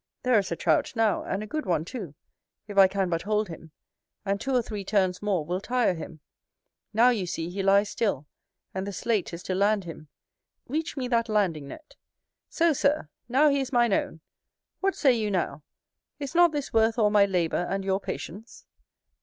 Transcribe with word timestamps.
there 0.23 0.39
is 0.39 0.51
a 0.51 0.55
Trout 0.55 0.93
now, 0.95 1.21
and 1.23 1.43
a 1.43 1.45
good 1.45 1.67
one 1.67 1.85
too, 1.85 2.15
if 2.67 2.75
I 2.75 2.87
can 2.87 3.07
but 3.07 3.21
hold 3.21 3.49
him; 3.49 3.69
and 4.25 4.41
two 4.41 4.55
or 4.55 4.63
three 4.63 4.83
turns 4.83 5.21
more 5.21 5.45
will 5.45 5.61
tire 5.61 5.93
him. 5.93 6.21
Now 6.91 7.09
you 7.11 7.27
see 7.27 7.51
he 7.51 7.61
lies 7.61 7.91
still, 7.91 8.25
and 8.73 8.87
the 8.87 8.93
sleight 8.93 9.31
is 9.31 9.43
to 9.43 9.53
land 9.53 9.83
him: 9.83 10.07
reach 10.65 10.97
me 10.97 11.07
that 11.09 11.29
landing 11.29 11.67
net. 11.67 11.97
So, 12.49 12.73
Sir, 12.73 13.09
now 13.29 13.49
he 13.49 13.59
is 13.59 13.71
mine 13.71 13.93
own: 13.93 14.21
what 14.79 14.95
say 14.95 15.13
you 15.13 15.29
now, 15.29 15.61
is 16.17 16.33
not 16.33 16.51
this 16.51 16.73
worth 16.73 16.97
all 16.97 17.11
my 17.11 17.25
labour 17.25 17.67
and 17.69 17.85
your 17.85 17.99
patience? 17.99 18.65